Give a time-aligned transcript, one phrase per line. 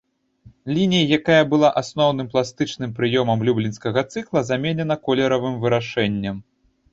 [0.75, 6.35] Лінія, якая была асноўным пластычным прыёмам люблінскага цыкла, заменена колеравым вырашэннем.